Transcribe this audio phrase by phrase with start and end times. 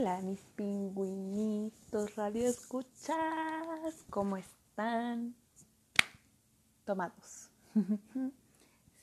[0.00, 4.06] Hola, mis pingüinitos radio escuchas.
[4.08, 5.34] ¿Cómo están?
[6.86, 7.50] Tomados.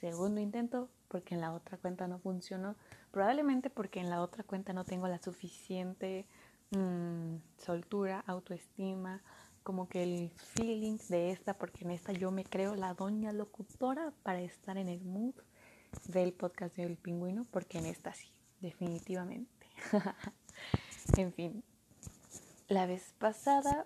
[0.02, 2.76] Segundo intento porque en la otra cuenta no funcionó.
[3.12, 6.26] Probablemente porque en la otra cuenta no tengo la suficiente
[6.72, 9.22] mm, soltura, autoestima,
[9.62, 14.14] como que el feeling de esta, porque en esta yo me creo la doña locutora
[14.24, 15.36] para estar en el mood
[16.08, 19.68] del podcast del pingüino, porque en esta sí, definitivamente.
[21.16, 21.64] en fin,
[22.68, 23.86] la vez pasada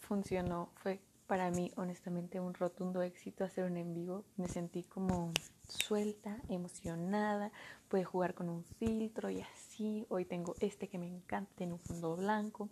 [0.00, 1.00] funcionó, fue
[1.30, 4.24] para mí honestamente un rotundo éxito hacer un en vivo.
[4.36, 5.32] Me sentí como
[5.68, 7.52] suelta, emocionada,
[7.88, 10.04] pude jugar con un filtro y así.
[10.08, 12.68] Hoy tengo este que me encanta en un fondo blanco.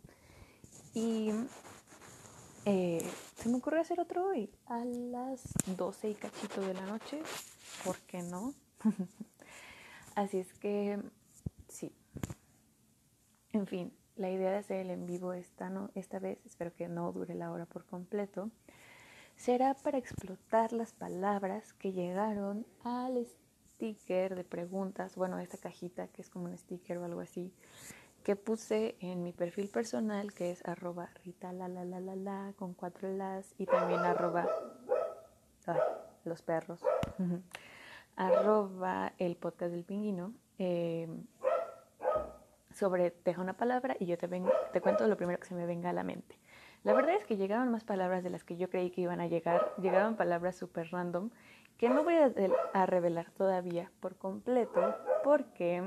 [0.92, 1.30] Y
[2.64, 5.41] eh, se me ocurrió hacer otro hoy a las
[5.77, 7.23] 12 y cachito de la noche.
[7.84, 8.55] ¿Por qué no?
[10.17, 10.98] así es que
[11.69, 11.92] sí,
[13.52, 16.88] en fin, la idea de hacer el en vivo esta, no, esta vez, espero que
[16.88, 18.50] no dure la hora por completo,
[19.36, 23.24] será para explotar las palabras que llegaron al
[23.72, 27.52] sticker de preguntas, bueno, esta cajita que es como un sticker o algo así,
[28.24, 32.52] que puse en mi perfil personal, que es arroba rita la la la la la
[32.56, 34.46] con cuatro las y también arroba
[36.24, 36.80] los perros,
[38.16, 40.34] arroba el podcast del pingüino.
[40.58, 41.08] Eh,
[42.78, 44.28] sobre deja una palabra y yo te,
[44.72, 46.38] te cuento lo primero que se me venga a la mente.
[46.84, 49.26] La verdad es que llegaban más palabras de las que yo creí que iban a
[49.26, 49.74] llegar.
[49.78, 51.30] Llegaban palabras súper random
[51.76, 55.80] que no voy a, revelar todavía por completo porque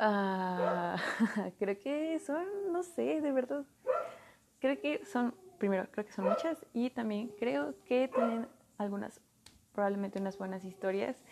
[0.00, 0.96] uh,
[1.58, 3.64] creo que son, no sé, de verdad.
[4.58, 8.46] Creo que son, primero, creo que son muchas y también creo que tienen
[8.78, 9.20] algunas,
[9.72, 11.22] probablemente unas buenas historias.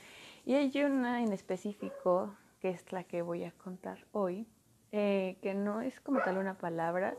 [0.44, 4.46] Y hay una en específico que es la que voy a contar hoy,
[4.92, 7.16] eh, que no es como tal una palabra,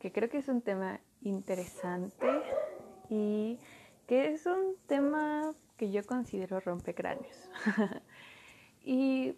[0.00, 2.26] que creo que es un tema interesante
[3.08, 3.58] y
[4.06, 7.50] que es un tema que yo considero rompecráneos.
[8.84, 9.34] y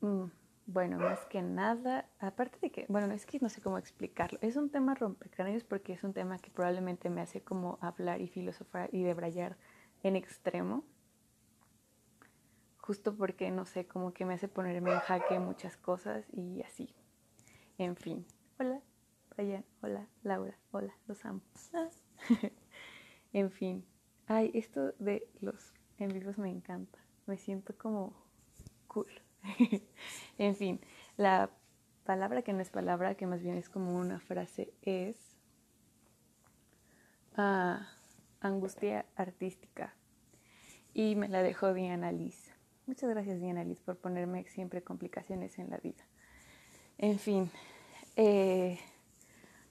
[0.00, 0.24] mm,
[0.66, 4.56] bueno, más que nada, aparte de que, bueno, es que no sé cómo explicarlo, es
[4.56, 8.90] un tema rompecráneos porque es un tema que probablemente me hace como hablar y filosofar
[8.92, 9.56] y debrayar
[10.02, 10.84] en extremo
[12.86, 16.94] justo porque, no sé, como que me hace ponerme en jaque muchas cosas y así.
[17.78, 18.24] En fin.
[18.60, 18.80] Hola,
[19.30, 19.64] Brian.
[19.82, 20.56] Hola, Laura.
[20.70, 21.40] Hola, los amo.
[23.32, 23.84] en fin.
[24.28, 27.00] Ay, esto de los en vivos me encanta.
[27.26, 28.14] Me siento como
[28.86, 29.10] cool.
[30.38, 30.80] en fin,
[31.16, 31.50] la
[32.04, 35.36] palabra que no es palabra, que más bien es como una frase, es
[37.36, 37.88] ah,
[38.40, 39.96] angustia artística.
[40.94, 42.55] Y me la dejó Diana Liz.
[42.86, 46.04] Muchas gracias, Diana Liz, por ponerme siempre complicaciones en la vida.
[46.98, 47.50] En fin,
[48.14, 48.78] eh,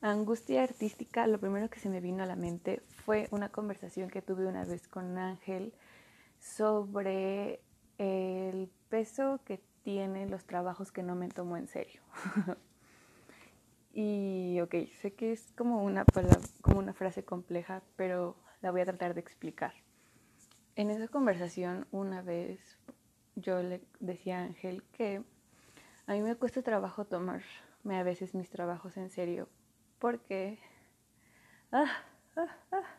[0.02, 4.22] angustia artística, lo primero que se me vino a la mente fue una conversación que
[4.22, 5.74] tuve una vez con Ángel
[6.40, 7.62] sobre
[7.98, 12.02] el peso que tienen los trabajos que no me tomo en serio.
[13.94, 16.03] y ok, sé que es como una,
[16.62, 19.74] como una frase compleja, pero la voy a tratar de explicar.
[20.76, 22.59] En esa conversación una vez
[23.35, 25.23] yo le decía a Ángel que
[26.07, 29.50] a mí me cuesta trabajo tomarme a veces mis trabajos en serio
[30.00, 30.59] porque
[31.72, 31.91] ah,
[32.35, 32.96] ah, ah,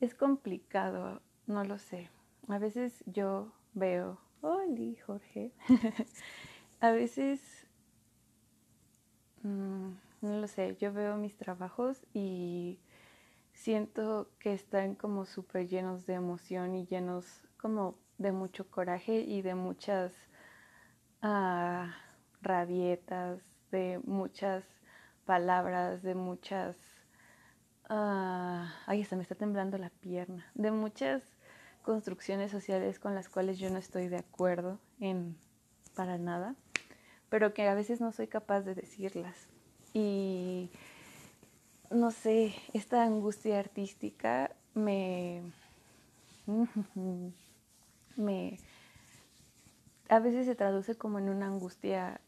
[0.00, 2.10] es complicado, no lo sé.
[2.48, 5.52] A veces yo veo, hola Jorge,
[6.80, 7.66] a veces,
[9.42, 9.90] mm,
[10.20, 12.78] no lo sé, yo veo mis trabajos y
[13.52, 19.42] siento que están como súper llenos de emoción y llenos como de mucho coraje y
[19.42, 20.12] de muchas
[21.22, 21.86] uh,
[22.42, 23.40] rabietas,
[23.70, 24.64] de muchas
[25.24, 26.76] palabras, de muchas...
[27.88, 31.22] Uh, ay, se me está temblando la pierna, de muchas
[31.82, 35.36] construcciones sociales con las cuales yo no estoy de acuerdo en
[35.94, 36.54] para nada,
[37.28, 39.48] pero que a veces no soy capaz de decirlas.
[39.92, 40.70] Y
[41.90, 45.42] no sé, esta angustia artística me
[48.16, 48.58] me
[50.08, 52.20] a veces se traduce como en una angustia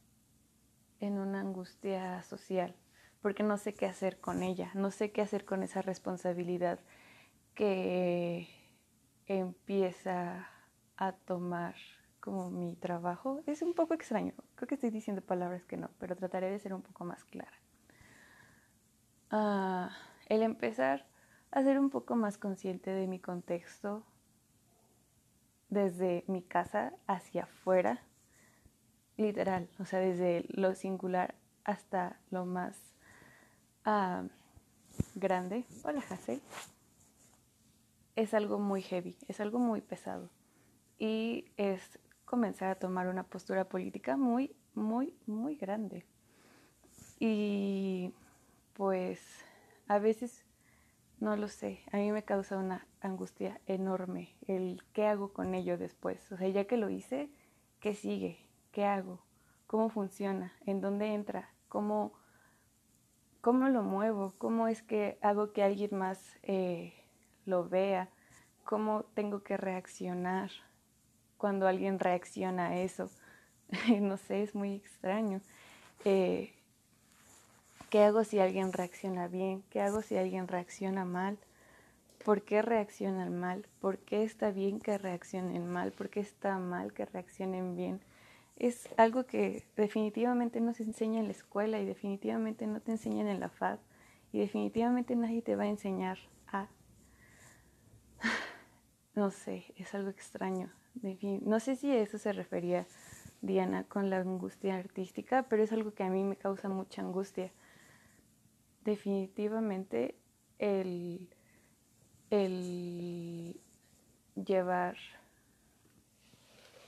[1.01, 2.75] en una angustia social,
[3.23, 6.81] porque no sé qué hacer con ella, no sé qué hacer con esa responsabilidad
[7.55, 8.49] que
[9.27, 10.49] empieza
[10.97, 11.77] a tomar
[12.21, 13.41] como mi trabajo.
[13.47, 16.75] Es un poco extraño, creo que estoy diciendo palabras que no, pero trataré de ser
[16.75, 17.57] un poco más clara.
[19.31, 19.91] Ah,
[20.29, 21.07] el empezar
[21.51, 24.05] a ser un poco más consciente de mi contexto,
[25.69, 28.03] desde mi casa hacia afuera
[29.17, 31.35] literal, o sea, desde lo singular
[31.65, 32.79] hasta lo más
[33.85, 34.25] ah,
[35.15, 35.65] grande.
[35.83, 36.41] Hola, Hazel.
[38.17, 40.31] Es algo muy heavy, es algo muy pesado.
[40.99, 46.05] Y es comenzar a tomar una postura política muy, muy, muy grande.
[47.21, 48.13] Y
[48.75, 49.21] pues
[49.89, 50.45] a veces,
[51.21, 55.77] no lo sé, a mí me causa una angustia enorme el qué hago con ello
[55.77, 56.31] después.
[56.33, 57.29] O sea, ya que lo hice,
[57.81, 58.39] ¿qué sigue?
[58.73, 59.21] ¿Qué hago?
[59.67, 60.53] ¿Cómo funciona?
[60.65, 61.51] ¿En dónde entra?
[61.69, 62.13] ¿Cómo,
[63.41, 64.35] cómo lo muevo?
[64.39, 66.95] ¿Cómo es que hago que alguien más eh,
[67.45, 68.11] lo vea?
[68.65, 70.51] ¿Cómo tengo que reaccionar
[71.37, 73.11] cuando alguien reacciona a eso?
[74.01, 75.41] no sé, es muy extraño.
[76.05, 76.55] Eh,
[77.91, 79.65] ¿Qué hago si alguien reacciona bien?
[79.71, 81.39] ¿Qué hago si alguien reacciona mal?
[82.23, 83.67] ¿Por qué reaccionan mal?
[83.81, 85.93] ¿Por qué está bien que reaccionen mal?
[85.93, 88.03] ¿Por qué está mal que reaccionen bien?
[88.57, 93.27] Es algo que definitivamente no se enseña en la escuela y definitivamente no te enseñan
[93.27, 93.79] en la FAD
[94.33, 96.19] y definitivamente nadie te va a enseñar
[96.49, 96.69] a...
[99.15, 100.71] No sé, es algo extraño.
[101.41, 102.87] No sé si a eso se refería
[103.41, 107.51] Diana con la angustia artística, pero es algo que a mí me causa mucha angustia
[108.89, 110.19] definitivamente
[110.59, 111.29] el,
[112.31, 113.61] el
[114.35, 114.97] llevar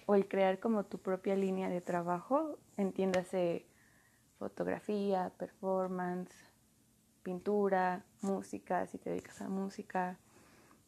[0.06, 3.66] o el crear como tu propia línea de trabajo, entiéndase
[4.38, 6.34] fotografía, performance,
[7.22, 10.18] pintura, música, si te dedicas a música,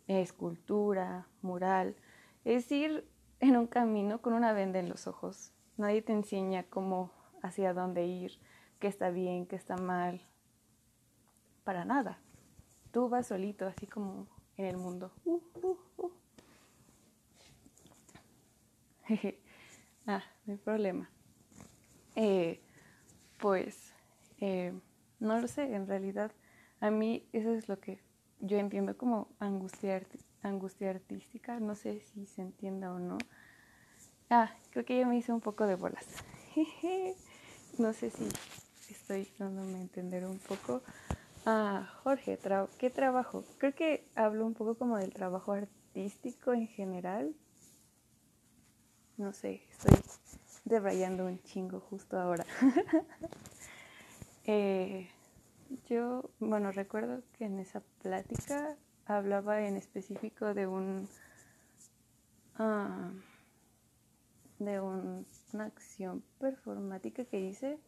[0.07, 1.95] escultura, mural,
[2.47, 3.07] es ir
[3.41, 5.53] en un camino con una venda en los ojos.
[5.77, 7.13] Nadie te enseña cómo,
[7.43, 8.33] hacia dónde ir,
[8.79, 10.23] qué está bien, qué está mal,
[11.65, 12.19] para nada.
[12.91, 14.27] Tú vas solito, así como
[14.57, 15.13] en el mundo.
[15.25, 16.11] Uh, uh, uh.
[20.07, 21.11] ah, no hay problema.
[22.15, 22.61] Eh,
[23.41, 23.93] pues,
[24.41, 24.73] eh,
[25.21, 26.33] no lo sé, en realidad,
[26.81, 28.01] a mí eso es lo que
[28.41, 30.03] yo entiendo como angustia,
[30.43, 31.61] angustia artística.
[31.61, 33.19] No sé si se entienda o no.
[34.29, 36.07] Ah, creo que ya me hice un poco de bolas.
[37.79, 38.29] no sé si
[38.91, 40.83] estoy dándome a entender un poco.
[41.45, 42.39] Ah, Jorge,
[42.79, 43.43] ¿qué trabajo?
[43.59, 47.35] Creo que hablo un poco como del trabajo artístico en general.
[49.17, 49.99] No sé, estoy
[50.65, 52.45] debrayando un chingo justo ahora.
[54.45, 55.09] Eh,
[55.89, 61.09] yo, bueno, recuerdo que en esa plática hablaba en específico de un...
[62.57, 63.13] Ah,
[64.59, 65.25] de una
[65.61, 67.79] acción performática que hice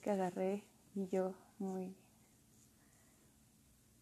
[0.00, 1.94] que agarré y yo muy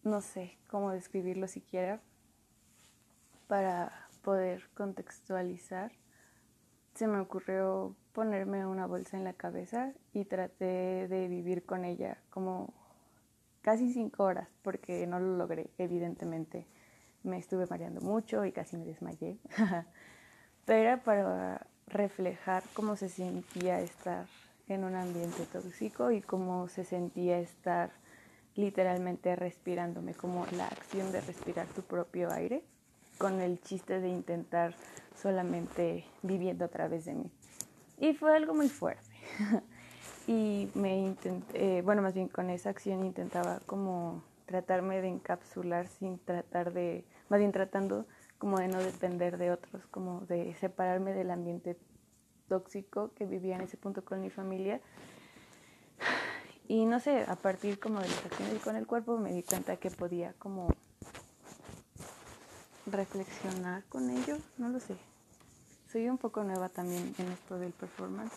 [0.03, 2.01] no sé cómo describirlo siquiera,
[3.47, 5.91] para poder contextualizar,
[6.95, 12.17] se me ocurrió ponerme una bolsa en la cabeza y traté de vivir con ella
[12.29, 12.73] como
[13.61, 16.65] casi cinco horas, porque no lo logré, evidentemente.
[17.23, 19.37] Me estuve mareando mucho y casi me desmayé.
[20.65, 24.25] Pero para reflejar cómo se sentía estar
[24.67, 27.91] en un ambiente tóxico y cómo se sentía estar
[28.55, 32.63] literalmente respirándome, como la acción de respirar tu propio aire,
[33.17, 34.73] con el chiste de intentar
[35.15, 37.31] solamente viviendo a través de mí.
[37.99, 39.15] Y fue algo muy fuerte.
[40.27, 46.19] y me intenté, bueno, más bien con esa acción intentaba como tratarme de encapsular sin
[46.19, 48.05] tratar de, más bien tratando
[48.37, 51.77] como de no depender de otros, como de separarme del ambiente
[52.49, 54.81] tóxico que vivía en ese punto con mi familia
[56.71, 59.75] y no sé, a partir como de las acciones con el cuerpo me di cuenta
[59.75, 60.73] que podía como
[62.85, 64.95] reflexionar con ello, no lo sé.
[65.91, 68.31] Soy un poco nueva también en esto del performance,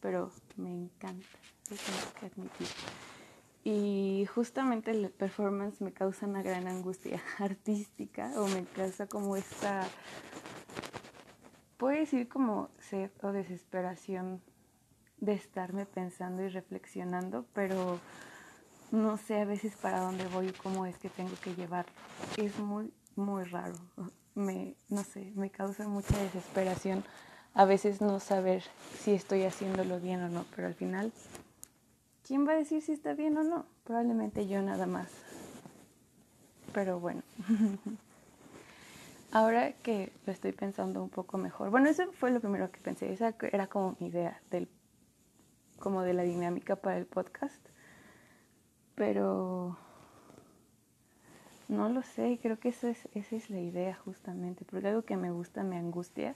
[0.00, 1.28] pero me encanta,
[1.68, 2.68] lo tengo que admitir.
[3.64, 9.86] Y justamente el performance me causa una gran angustia artística o me causa como esta,
[11.76, 14.40] puede decir como sed o desesperación
[15.20, 17.98] de estarme pensando y reflexionando, pero
[18.90, 21.92] no sé a veces para dónde voy y cómo es que tengo que llevarlo.
[22.36, 23.74] Es muy, muy raro.
[24.34, 27.04] Me, no sé, me causa mucha desesperación
[27.54, 28.62] a veces no saber
[29.00, 31.12] si estoy haciéndolo bien o no, pero al final,
[32.24, 33.66] ¿quién va a decir si está bien o no?
[33.82, 35.10] Probablemente yo nada más.
[36.72, 37.22] Pero bueno.
[39.32, 43.12] Ahora que lo estoy pensando un poco mejor, bueno, eso fue lo primero que pensé,
[43.12, 44.68] esa era como mi idea del
[45.78, 47.64] como de la dinámica para el podcast.
[48.94, 49.76] Pero
[51.68, 55.16] no lo sé, creo que esa es, esa es la idea justamente, porque algo que
[55.16, 56.34] me gusta me angustia.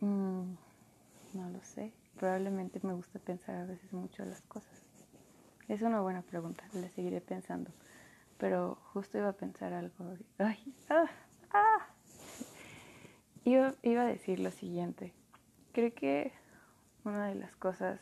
[0.00, 0.54] Mm,
[1.34, 1.92] No lo sé.
[2.18, 4.82] Probablemente me gusta pensar a veces mucho las cosas.
[5.68, 7.70] Es una buena pregunta, la seguiré pensando.
[8.38, 10.14] Pero justo iba a pensar algo.
[10.38, 11.06] Ay, ah,
[11.52, 11.86] ah.
[13.44, 15.12] Iba, iba a decir lo siguiente.
[15.72, 16.32] Creo que
[17.06, 18.00] una de las cosas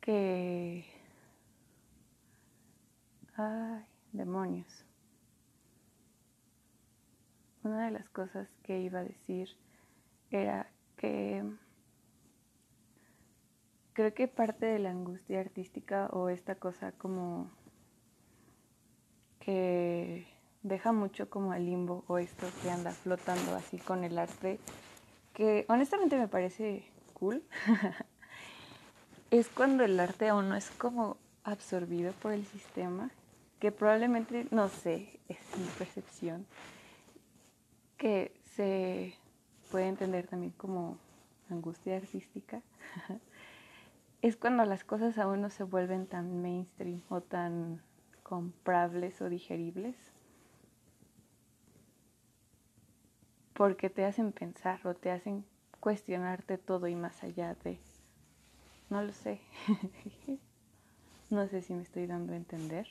[0.00, 0.84] que...
[3.36, 4.84] Ay, demonios.
[7.62, 9.48] Una de las cosas que iba a decir
[10.30, 11.44] era que
[13.92, 17.50] creo que parte de la angustia artística o esta cosa como
[19.38, 20.26] que
[20.62, 24.58] deja mucho como al limbo o esto que anda flotando así con el arte,
[25.34, 26.91] que honestamente me parece
[29.30, 33.10] es cuando el arte aún no es como absorbido por el sistema,
[33.60, 36.46] que probablemente, no sé, es mi percepción,
[37.96, 39.14] que se
[39.70, 40.98] puede entender también como
[41.48, 42.60] angustia artística,
[44.22, 47.80] es cuando las cosas aún no se vuelven tan mainstream o tan
[48.24, 49.94] comprables o digeribles.
[53.52, 55.44] Porque te hacen pensar o te hacen
[55.82, 57.80] cuestionarte todo y más allá de...
[58.88, 59.40] No lo sé.
[61.30, 62.86] no sé si me estoy dando a entender.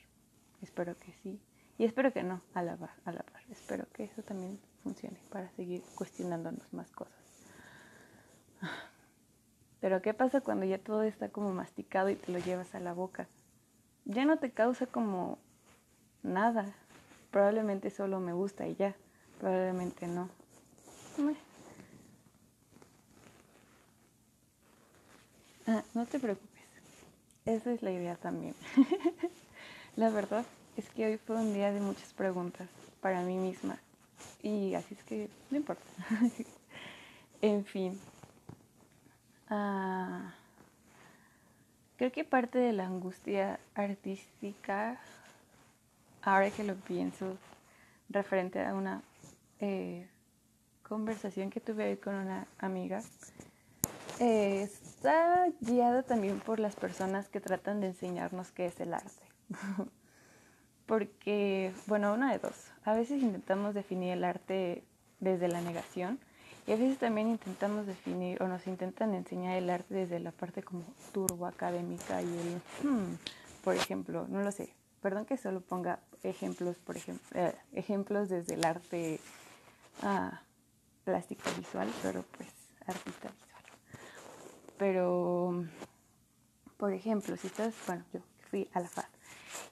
[0.62, 1.39] Espero que sí.
[1.77, 3.41] Y espero que no, a la par, a la par.
[3.50, 7.15] Espero que eso también funcione para seguir cuestionándonos más cosas.
[9.79, 12.91] Pero ¿qué pasa cuando ya todo está como masticado y te lo llevas a la
[12.91, 13.29] boca?
[14.03, 15.39] Ya no te causa como
[16.24, 16.65] nada.
[17.31, 18.95] Probablemente solo me gusta y ya.
[19.39, 20.29] Probablemente no.
[25.73, 26.49] Ah, no te preocupes.
[27.45, 28.53] Esa es la idea también.
[29.95, 32.67] la verdad es que hoy fue un día de muchas preguntas
[32.99, 33.79] para mí misma.
[34.43, 35.85] Y así es que no importa.
[37.41, 37.97] en fin.
[39.47, 40.33] Ah,
[41.95, 44.99] creo que parte de la angustia artística,
[46.21, 47.37] ahora que lo pienso,
[48.09, 49.03] referente a una
[49.61, 50.05] eh,
[50.83, 53.01] conversación que tuve hoy con una amiga,
[54.19, 54.69] eh,
[55.01, 59.24] está guiada también por las personas que tratan de enseñarnos qué es el arte.
[60.86, 62.72] Porque, bueno, una de dos.
[62.84, 64.84] A veces intentamos definir el arte
[65.20, 66.20] desde la negación
[66.67, 70.62] y a veces también intentamos definir o nos intentan enseñar el arte desde la parte
[70.62, 73.17] como turbo académica y el, hmm,
[73.63, 78.53] por ejemplo, no lo sé, perdón que solo ponga ejemplos, por ejemplo, eh, ejemplos desde
[78.53, 79.20] el arte
[80.03, 80.43] ah,
[81.05, 82.50] plástico visual, pero pues
[82.86, 83.50] artista visual.
[84.81, 85.63] Pero,
[86.77, 89.05] por ejemplo, si estás, bueno, yo fui a la FAD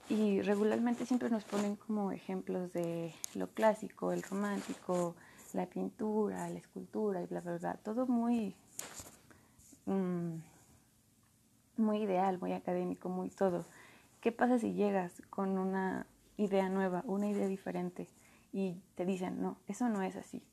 [0.07, 5.15] y regularmente siempre nos ponen como ejemplos de lo clásico, el romántico,
[5.53, 7.73] la pintura, la escultura y bla, bla, bla.
[7.77, 8.55] Todo muy,
[9.87, 10.35] mm,
[11.77, 13.65] muy ideal, muy académico, muy todo.
[14.21, 16.05] ¿Qué pasa si llegas con una
[16.37, 18.07] idea nueva, una idea diferente
[18.53, 20.43] y te dicen, no, eso no es así?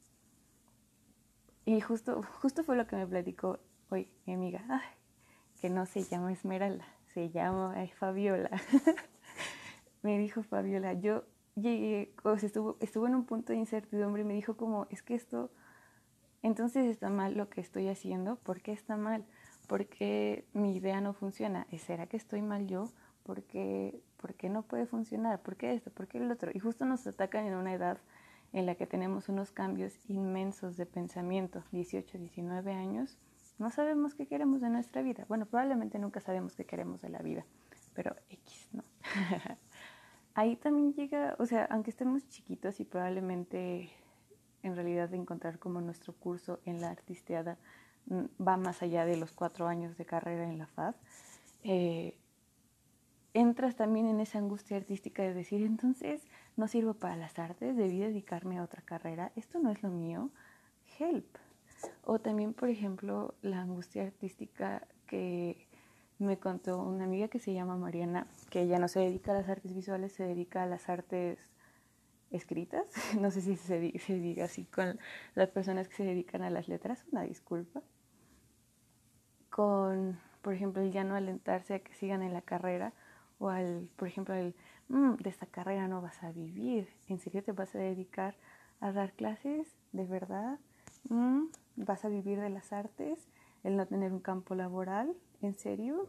[1.67, 3.59] Y justo, justo fue lo que me platicó
[3.91, 4.83] hoy mi amiga,
[5.61, 8.51] que no se llama Esmeralda, se llama Fabiola.
[10.03, 11.25] me dijo Fabiola, yo
[11.55, 15.03] llegué, o sea, estuvo, estuvo en un punto de incertidumbre y me dijo como, es
[15.03, 15.51] que esto,
[16.43, 19.25] entonces está mal lo que estoy haciendo, ¿por qué está mal?
[19.67, 21.67] Porque mi idea no funciona.
[21.77, 22.93] ¿Será que estoy mal yo?
[23.25, 25.43] ¿Por qué, ¿Por qué no puede funcionar?
[25.43, 25.91] ¿Por qué esto?
[25.91, 26.53] ¿Por qué el otro?
[26.55, 27.99] Y justo nos atacan en una edad
[28.53, 33.19] en la que tenemos unos cambios inmensos de pensamiento, 18, 19 años,
[33.59, 35.25] no sabemos qué queremos de nuestra vida.
[35.29, 37.45] Bueno, probablemente nunca sabemos qué queremos de la vida,
[37.95, 38.85] pero X, ¿no?
[40.35, 43.91] ahí también llega, o sea, aunque estemos chiquitos y probablemente
[44.63, 47.57] en realidad de encontrar como nuestro curso en la artisteada
[48.07, 50.95] mm, va más allá de los cuatro años de carrera en la FAD,
[51.65, 52.19] eh,
[53.33, 56.23] entras también en esa angustia artística de decir, entonces
[56.57, 60.31] no sirvo para las artes, debí dedicarme a otra carrera, esto no es lo mío,
[60.99, 61.39] help.
[62.05, 65.67] O también, por ejemplo, la angustia artística que
[66.19, 69.49] me contó una amiga que se llama Mariana, que ella no se dedica a las
[69.49, 71.39] artes visuales, se dedica a las artes
[72.31, 72.85] escritas.
[73.21, 74.99] No sé si se, diga así con
[75.35, 77.83] las personas que se dedican a las letras, una disculpa.
[79.51, 82.93] Con, por ejemplo, el ya no alentarse a que sigan en la carrera
[83.39, 84.55] o al, por ejemplo, el,
[84.89, 88.37] mm, de esta carrera no vas a vivir, ¿en serio te vas a dedicar
[88.81, 89.77] a dar clases?
[89.93, 90.59] ¿De verdad?
[91.09, 91.47] Mm,
[91.77, 93.29] ¿Vas a vivir de las artes?
[93.65, 95.15] ¿El no tener un campo laboral?
[95.43, 96.07] ¿En serio?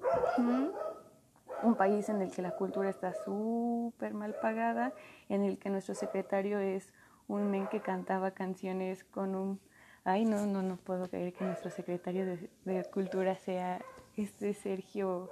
[1.63, 4.93] Un país en el que la cultura está súper mal pagada,
[5.29, 6.93] en el que nuestro secretario es
[7.27, 9.59] un men que cantaba canciones con un
[10.09, 12.25] Ay, no, no, no puedo creer que nuestro secretario
[12.63, 13.81] de Cultura sea
[14.15, 15.29] este Sergio.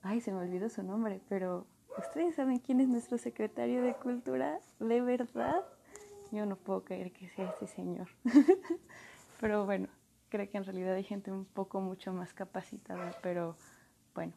[0.00, 1.66] Ay, se me olvidó su nombre, pero
[1.98, 4.58] ¿ustedes saben quién es nuestro secretario de Cultura?
[4.78, 5.62] ¿De verdad?
[6.32, 8.08] Yo no puedo creer que sea ese señor.
[9.40, 9.88] pero bueno,
[10.28, 13.56] creo que en realidad hay gente un poco mucho más capacitada, pero
[14.14, 14.32] bueno.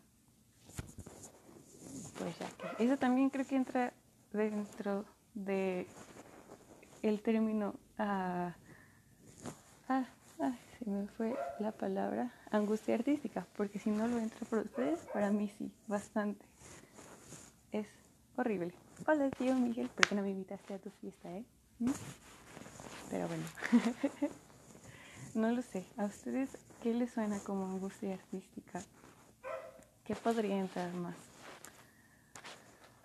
[2.17, 2.83] Pues ya que.
[2.83, 3.93] Eso también creo que entra
[4.31, 5.87] dentro de
[7.03, 8.55] el término ah,
[9.87, 10.05] ah,
[10.39, 14.99] ah, se me fue la palabra angustia artística, porque si no lo entra por ustedes,
[15.13, 16.45] para mí sí, bastante.
[17.71, 17.87] Es
[18.37, 18.73] horrible.
[19.07, 21.45] Hola tío Miguel, ¿por qué no me invitaste a tu fiesta, eh?
[21.83, 21.91] ¿Mm?
[23.09, 23.43] Pero bueno,
[25.35, 25.85] no lo sé.
[25.97, 28.81] ¿A ustedes qué les suena como angustia artística?
[30.05, 31.15] ¿Qué podría entrar más?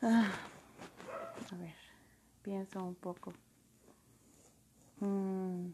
[0.01, 0.31] Ah,
[1.53, 1.75] a ver,
[2.43, 3.33] pienso un poco.
[5.01, 5.71] Mm.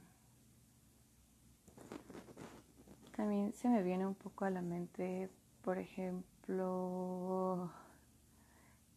[3.17, 5.29] También se me viene un poco a la mente,
[5.63, 7.71] por ejemplo,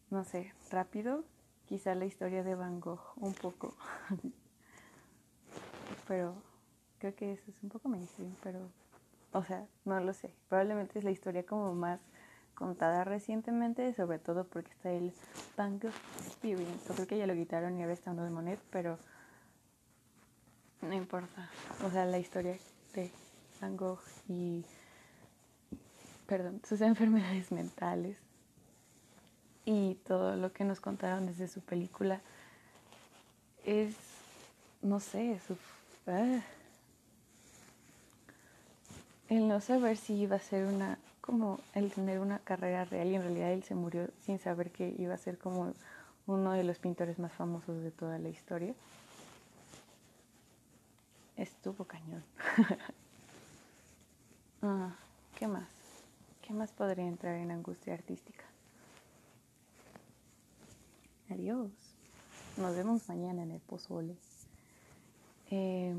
[0.09, 1.25] no sé, rápido,
[1.67, 3.75] quizá la historia de Van Gogh, un poco.
[6.07, 6.33] pero
[6.99, 8.59] creo que eso es un poco mainstream, pero,
[9.33, 10.33] o sea, no lo sé.
[10.49, 11.99] Probablemente es la historia como más
[12.55, 15.13] contada recientemente, sobre todo porque está el
[15.55, 15.91] Van Gogh
[16.25, 16.87] Experience.
[16.87, 18.97] Yo creo que ya lo quitaron y ahora está uno de Monet, pero
[20.81, 21.49] no importa.
[21.85, 22.57] O sea, la historia
[22.93, 23.11] de
[23.61, 24.65] Van Gogh y,
[26.25, 28.17] perdón, sus enfermedades mentales
[29.67, 32.21] y todo lo que nos contaron desde su película
[33.65, 33.95] es,
[34.81, 35.57] no sé, su,
[36.07, 36.39] ah,
[39.27, 43.15] el no saber si iba a ser una como el tener una carrera real y
[43.15, 45.73] en realidad él se murió sin saber que iba a ser como
[46.27, 48.73] uno de los pintores más famosos de toda la historia.
[51.35, 52.23] Estuvo cañón.
[54.61, 54.95] ah,
[55.37, 55.67] ¿Qué más?
[56.41, 58.45] ¿Qué más podría entrar en angustia artística?
[61.47, 64.17] Nos vemos mañana en el pozole.
[65.49, 65.95] Eh,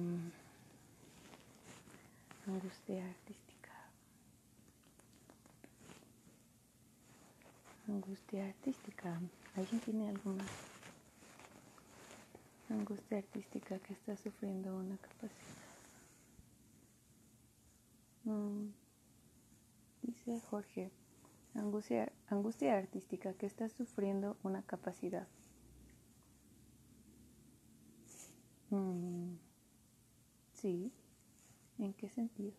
[2.47, 3.71] angustia artística.
[7.89, 9.19] Angustia artística.
[9.57, 10.47] ¿Alguien tiene más?
[12.69, 15.65] Angustia artística que está sufriendo una capacidad.
[18.25, 18.67] Mm.
[20.03, 20.91] Dice Jorge,
[21.55, 25.27] angustia, angustia artística que está sufriendo una capacidad.
[28.71, 29.37] Mm.
[30.53, 30.93] Sí,
[31.79, 32.55] ¿en qué sentido?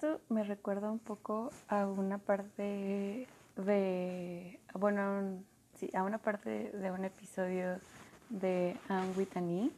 [0.00, 5.42] Esto me recuerda un poco a una parte de, bueno,
[5.74, 7.80] sí, a una parte de un episodio
[8.28, 9.72] de Anne Whitney.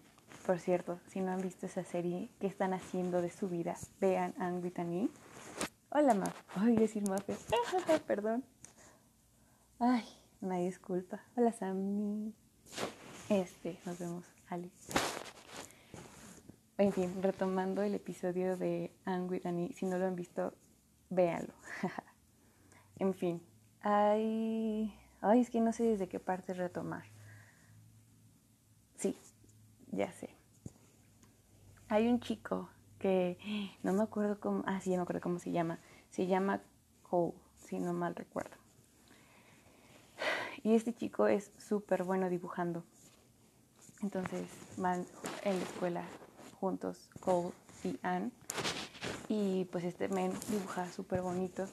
[0.45, 3.79] Por cierto, si no han visto esa serie, ¿qué están haciendo de su vida?
[3.99, 5.11] Vean Anne Whitney.
[5.89, 6.31] Hola, Ma.
[6.55, 7.35] Ay, decir Mafe.
[8.07, 8.45] Perdón.
[9.79, 10.05] Ay,
[10.43, 11.23] una disculpa.
[11.35, 12.35] Hola, Sammy.
[13.31, 14.71] Este, nos vemos, Ali.
[16.81, 20.55] En fin, retomando el episodio de Anne Whitney, si no lo han visto,
[21.11, 21.53] véanlo.
[22.99, 23.43] en fin,
[23.83, 24.99] hay...
[25.21, 27.05] Ay, es que no sé desde qué parte retomar.
[28.97, 29.15] Sí,
[29.93, 30.31] ya sé.
[31.89, 33.37] Hay un chico que
[33.83, 35.81] no me acuerdo cómo, ah, sí, ya me acuerdo cómo se llama.
[36.09, 36.63] Se llama
[37.03, 38.57] Cole, si no mal recuerdo.
[40.63, 42.85] Y este chico es súper bueno dibujando.
[44.01, 45.05] Entonces van
[45.45, 46.05] en la escuela
[46.61, 48.31] juntos, Cole y Anne.
[49.29, 51.67] Y pues este men dibuja súper bonito.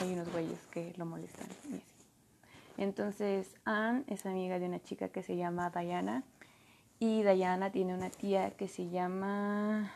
[0.00, 1.46] Hay unos güeyes que lo molestan.
[2.78, 6.24] Entonces, Anne es amiga de una chica que se llama Diana.
[6.98, 9.92] Y Diana tiene una tía que se llama...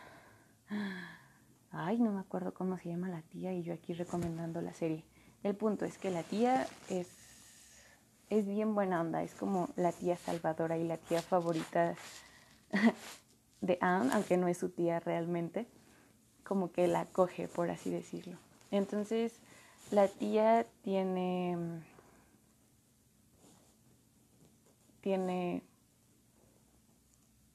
[1.71, 5.05] Ay, no me acuerdo cómo se llama la tía y yo aquí recomendando la serie.
[5.43, 7.09] El punto es que la tía es,
[8.29, 11.95] es bien buena onda, es como la tía salvadora y la tía favorita
[13.63, 15.67] de Anne, aunque no es su tía realmente,
[16.45, 18.37] como que la coge, por así decirlo.
[18.71, 19.33] Entonces,
[19.91, 21.57] la tía tiene
[25.01, 25.63] tiene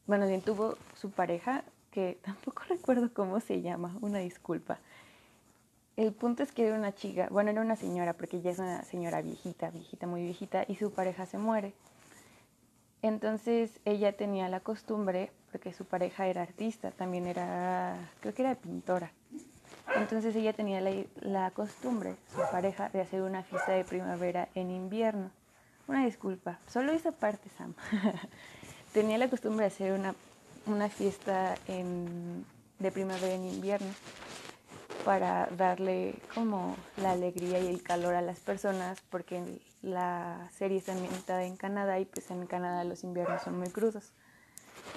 [0.07, 4.79] bueno, bien tuvo su pareja, que tampoco recuerdo cómo se llama, una disculpa.
[5.97, 8.83] El punto es que era una chica, bueno, era una señora, porque ella es una
[8.83, 11.73] señora viejita, viejita, muy viejita, y su pareja se muere.
[13.01, 18.55] Entonces ella tenía la costumbre, porque su pareja era artista, también era, creo que era
[18.55, 19.11] pintora.
[19.95, 24.71] Entonces ella tenía la, la costumbre, su pareja, de hacer una fiesta de primavera en
[24.71, 25.31] invierno.
[25.87, 27.73] Una disculpa, solo esa parte, Sam.
[28.93, 30.15] tenía la costumbre de hacer una,
[30.65, 33.87] una fiesta de primavera en invierno
[35.05, 40.91] para darle como la alegría y el calor a las personas, porque la serie está
[40.91, 44.11] ambientada en Canadá y pues en Canadá los inviernos son muy crudos.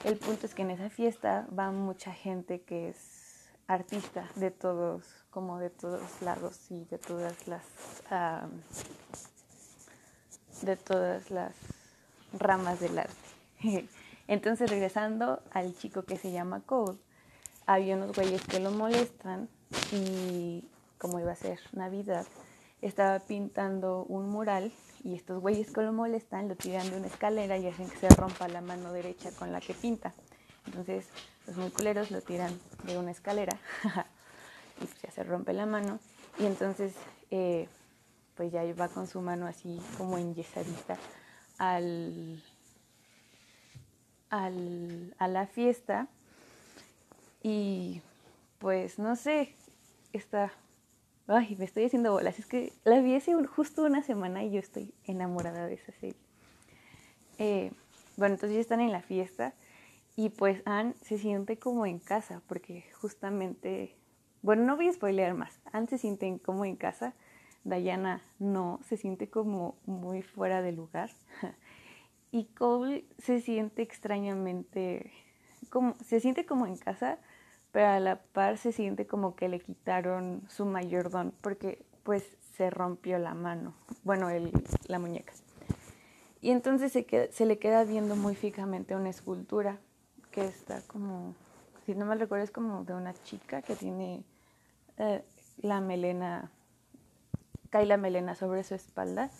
[0.04, 5.04] El punto es que en esa fiesta va mucha gente que es artista de todos,
[5.30, 7.62] como de todos lados y de todas las
[10.62, 11.54] de todas las
[12.32, 13.14] ramas del arte.
[14.26, 16.98] Entonces regresando al chico que se llama Cole,
[17.66, 19.48] había unos güeyes que lo molestan
[19.92, 20.64] y
[20.98, 22.26] como iba a ser Navidad,
[22.82, 24.72] estaba pintando un mural
[25.04, 28.08] y estos güeyes que lo molestan lo tiran de una escalera y hacen que se
[28.10, 30.14] rompa la mano derecha con la que pinta.
[30.66, 31.06] Entonces
[31.46, 33.56] los muy culeros lo tiran de una escalera
[34.80, 35.98] y pues ya se rompe la mano
[36.38, 36.94] y entonces
[37.30, 37.68] eh,
[38.36, 40.96] pues ya va con su mano así como enyesadita
[41.58, 42.42] al,
[44.30, 46.08] al, a la fiesta
[47.42, 48.02] y
[48.58, 49.54] pues no sé,
[50.12, 50.52] está...
[51.32, 52.40] Ay, me estoy haciendo bolas.
[52.40, 56.16] Es que la vi hace justo una semana y yo estoy enamorada de esa serie.
[57.38, 57.70] Eh,
[58.16, 59.54] bueno, entonces ya están en la fiesta
[60.16, 63.94] y pues Anne se siente como en casa porque justamente,
[64.42, 65.60] bueno, no voy a spoilear más.
[65.70, 67.14] Anne se siente como en casa,
[67.62, 71.10] Diana no, se siente como muy fuera de lugar.
[72.32, 75.10] Y Cole se siente extrañamente,
[75.68, 77.18] como, se siente como en casa,
[77.72, 82.36] pero a la par se siente como que le quitaron su mayor don, porque pues
[82.56, 84.52] se rompió la mano, bueno, el,
[84.86, 85.32] la muñeca.
[86.40, 89.78] Y entonces se, se le queda viendo muy fijamente una escultura
[90.30, 91.34] que está como,
[91.84, 94.24] si no mal recuerdo, es como de una chica que tiene
[94.96, 95.22] eh,
[95.58, 96.50] la melena,
[97.70, 99.30] cae la melena sobre su espalda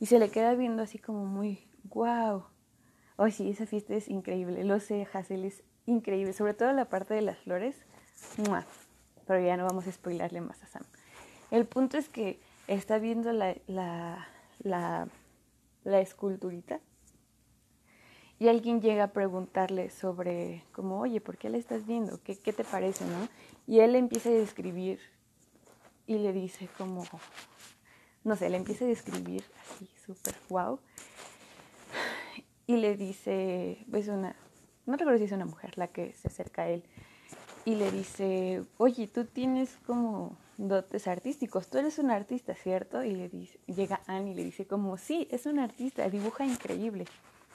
[0.00, 2.44] y se le queda viendo así como muy, wow.
[3.16, 4.64] Oh, sí, esa fiesta es increíble.
[4.64, 7.76] Los cejas, él es increíble, sobre todo la parte de las flores.
[9.26, 10.82] Pero ya no vamos a spoilarle más a Sam.
[11.50, 14.28] El punto es que está viendo la, la,
[15.84, 16.80] la, esculturita
[18.38, 22.20] y alguien llega a preguntarle sobre, como, oye, ¿por qué la estás viendo?
[22.22, 23.28] ¿Qué, qué te parece, no?
[23.66, 25.00] Y él empieza a describir
[26.06, 27.04] y le dice como,
[28.24, 30.80] no sé, le empieza a describir así, súper wow.
[32.66, 34.34] Y le dice, es una,
[34.86, 36.84] no recuerdo si es una mujer la que se acerca a él
[37.64, 43.02] y le dice, oye, tú tienes como dotes artísticos, tú eres un artista, ¿cierto?
[43.02, 47.06] Y le dice, llega Anne y le dice como, sí, es un artista, dibuja increíble.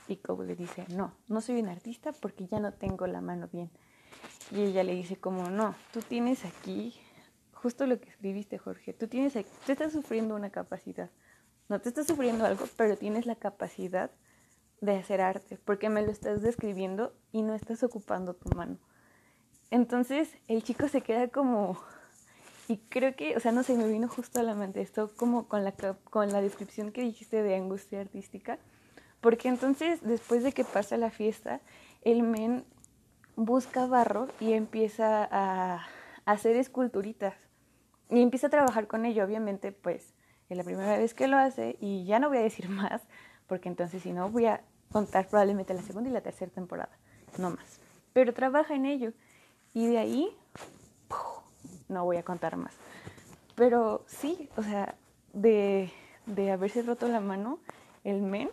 [0.08, 3.48] Y Cole le dice, no, no soy un artista porque ya no tengo la mano
[3.52, 3.70] bien.
[4.52, 6.96] Y ella le dice como, no, tú tienes aquí,
[7.54, 11.12] justo lo que escribiste Jorge, tú tienes aquí, tú estás sufriendo una capacidad.
[11.68, 14.10] No te estás sufriendo algo, pero tienes la capacidad
[14.82, 18.78] de hacer arte, porque me lo estás describiendo y no estás ocupando tu mano.
[19.72, 21.80] Entonces el chico se queda como,
[22.68, 25.48] y creo que, o sea, no sé, me vino justo a la mente esto como
[25.48, 25.74] con la,
[26.10, 28.58] con la descripción que dijiste de angustia artística,
[29.22, 31.62] porque entonces después de que pasa la fiesta,
[32.04, 32.64] el men
[33.36, 35.88] busca barro y empieza a,
[36.26, 37.34] hacer esculturitas
[38.10, 40.14] y empieza a trabajar con ello, obviamente, pues
[40.50, 43.02] es la primera vez que lo hace y ya no voy a decir más,
[43.48, 46.98] porque entonces si no voy a contar probablemente la segunda y la tercera temporada,
[47.38, 47.80] no más.
[48.14, 49.14] Pero trabaja en ello
[49.74, 50.38] y de ahí
[51.88, 52.74] no voy a contar más.
[53.56, 54.96] Pero sí, o sea,
[55.34, 55.92] de,
[56.26, 57.60] de haberse roto la mano,
[58.04, 58.50] el men,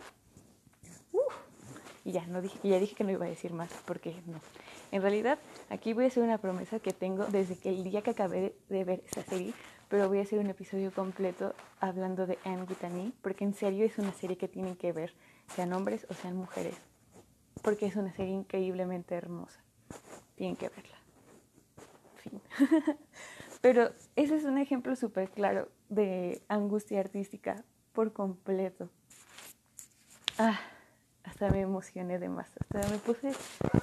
[2.07, 4.39] y ya, no dije, ya dije que no iba a decir más, porque no.
[4.93, 8.11] En realidad, aquí voy a hacer una promesa que tengo desde que el día que
[8.11, 9.53] acabé de ver esa serie,
[9.89, 13.97] pero voy a hacer un episodio completo hablando de Anne Whitney, porque en serio es
[13.97, 15.13] una serie que tienen que ver,
[15.55, 16.75] sean hombres o sean mujeres,
[17.61, 19.59] porque es una serie increíblemente hermosa.
[20.35, 20.97] Tienen que verla.
[22.17, 22.41] Fin.
[23.61, 28.89] pero ese es un ejemplo súper claro de angustia artística por completo.
[30.37, 30.59] Ah,
[31.23, 33.31] hasta me emocioné de más, hasta me puse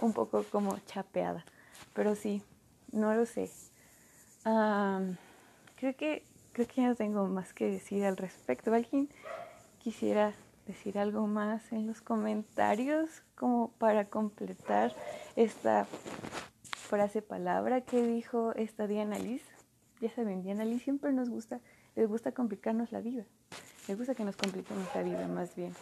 [0.01, 1.45] un poco como chapeada,
[1.95, 2.43] pero sí,
[2.93, 3.51] no lo sé.
[5.85, 6.23] Creo que
[6.55, 8.73] creo que ya no tengo más que decir al respecto.
[8.73, 9.11] ¿Alguien
[9.81, 10.33] quisiera
[10.67, 14.95] decir algo más en los comentarios como para completar
[15.37, 15.85] esta
[16.89, 19.43] frase palabra que dijo esta Diana Liz.
[20.01, 21.61] Ya saben, Diana Liz siempre nos gusta,
[21.97, 23.27] les gusta complicarnos la vida.
[23.87, 25.75] Les gusta que nos compliquemos la vida más bien.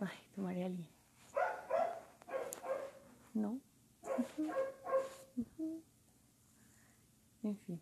[0.00, 0.88] Ay, tomaré alguien.
[3.34, 3.60] ¿No?
[7.44, 7.80] En fin.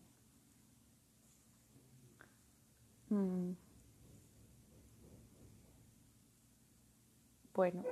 [3.10, 3.52] Mm.
[7.54, 7.82] Bueno,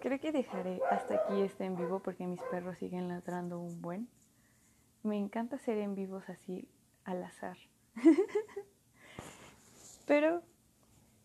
[0.00, 4.08] creo que dejaré hasta aquí este en vivo porque mis perros siguen ladrando un buen.
[5.02, 6.68] Me encanta hacer en vivos así
[7.04, 7.56] al azar.
[10.06, 10.42] Pero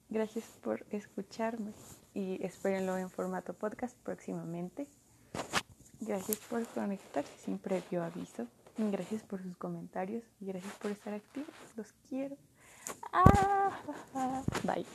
[0.10, 1.74] gracias por escucharme
[2.14, 4.88] y espérenlo en formato podcast próximamente.
[6.00, 8.48] Gracias por conectarse sin previo aviso.
[8.78, 11.50] Gracias por sus comentarios y gracias por estar activos.
[11.76, 12.36] Los quiero.
[13.12, 13.72] Ah,
[14.64, 14.86] bye.